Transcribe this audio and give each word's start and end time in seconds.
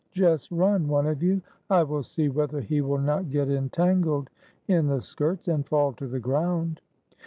Just 0.13 0.49
run, 0.49 0.87
one 0.87 1.05
of 1.05 1.21
you! 1.21 1.43
I 1.69 1.83
will 1.83 2.01
see 2.01 2.27
whether 2.27 2.59
he 2.59 2.81
will 2.81 2.97
not 2.97 3.29
get 3.29 3.51
entangled 3.51 4.31
in 4.67 4.87
the 4.87 4.99
skirts, 4.99 5.47
and 5.47 5.63
fall 5.63 5.93
to 5.93 6.07
the 6.07 6.19
ground." 6.19 6.81